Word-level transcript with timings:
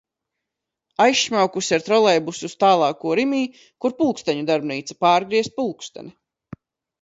Aizšmaukusi 1.03 1.75
ar 1.77 1.85
trolejbusu 1.89 2.47
uz 2.51 2.55
tālāko 2.63 3.11
Rimi, 3.19 3.43
kur 3.85 3.95
pulksteņu 4.01 4.47
darbnīca, 4.49 4.97
pārgriezt 5.07 5.55
pulksteni. 5.61 6.13